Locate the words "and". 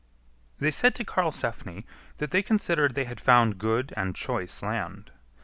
3.95-4.15